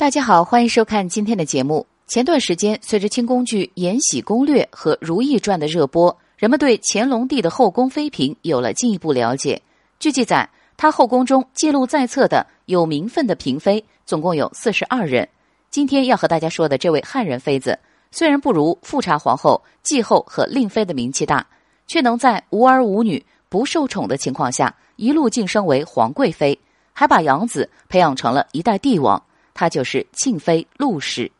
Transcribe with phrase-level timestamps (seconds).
[0.00, 1.86] 大家好，欢迎收看今天的节目。
[2.06, 9.60] 前段时间，随着清宫剧《延禧攻略》和《如懿传》的热播，人们对乾隆帝的后宫妃嫔有了进一步了解。
[9.98, 15.28] 据记载，他后宫中记录在册的有名分的嫔妃总共有四十二人。
[15.68, 17.78] 今天要和大家说的这位汉人妃子，
[18.10, 21.46] 虽然不如富察皇后、继后和令妃的名气大，
[21.86, 26.58] 却能在无儿无女、不受宠的情况下，一路晋升为皇贵妃，
[26.94, 29.22] 还把养子培养成了一代帝王。
[29.60, 31.30] 她就是庆妃陆氏。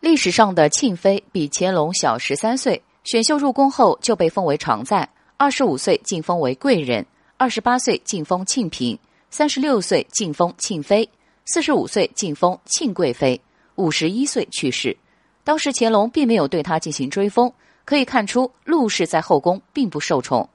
[0.00, 7.06] 历史上的庆妃比乾隆小十三岁，选秀入宫后就被封为常在，二十五岁晋封为贵人，
[7.38, 8.98] 二十八岁晋封庆嫔，
[9.30, 11.08] 三十六岁晋封庆妃，
[11.46, 13.40] 四十五岁晋封庆贵妃，
[13.76, 14.94] 五十一岁去世。
[15.42, 17.50] 当时乾隆并没有对她进行追封，
[17.86, 20.46] 可以看出陆氏在后宫并不受宠，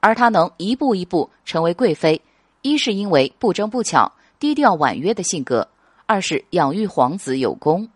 [0.00, 2.20] 而她能一步一步成为贵妃，
[2.60, 5.66] 一是因为不争不抢、低调婉约的性格。
[6.12, 7.88] 二是养育皇子有功。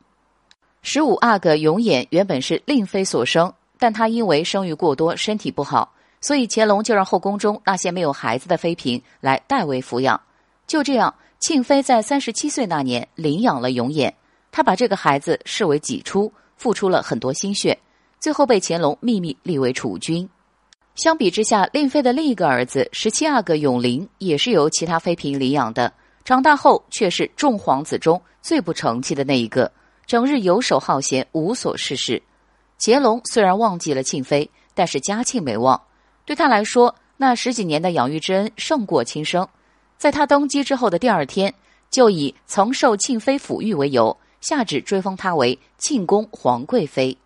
[0.80, 10.18] 十五阿哥永琰原本是令妃所生，但她因为生育过多，身体不好，所以乾隆就让后宫中那些没有孩子的妃嫔来代为抚养。
[10.66, 14.10] 就这样，庆妃在三十七岁那年领养了永琰，
[14.50, 17.78] 她把这个孩子视为己出，付出了很多心血，
[18.18, 20.26] 最后被乾隆秘密立为储君。
[20.94, 25.92] 相比之下，令妃的另一个儿子十七阿哥永璘也是由其他妃嫔领养的。
[26.26, 29.70] 长大后却是众皇子中最不成器的那一个，
[30.06, 32.20] 整日游手好闲，无所事事。
[32.80, 35.80] 乾隆虽然忘记了庆妃，但是嘉庆没忘。
[36.24, 39.46] 对他来说，那十几年的养育之恩胜过亲生。
[39.96, 41.54] 在他登基之后的第二天，
[41.90, 47.16] 就以曾受庆妃抚育为由，下旨追封她为庆宫皇贵妃。